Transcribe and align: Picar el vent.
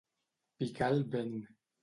Picar 0.63 0.89
el 0.95 1.05
vent. 1.17 1.39